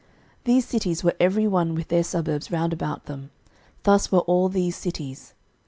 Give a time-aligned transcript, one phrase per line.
[0.45, 3.29] 06:021:042 These cities were every one with their suburbs round about them:
[3.83, 5.35] thus were all these cities.